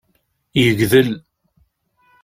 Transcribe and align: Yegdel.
Yegdel. 0.63 1.09